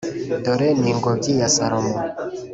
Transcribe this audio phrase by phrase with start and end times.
[0.43, 1.95] Dore ni ingobyi ya Salomo